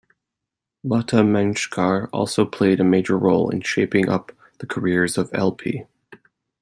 [0.83, 5.83] Lata Mangeshkar also played a major role in shaping up the careers of L-P.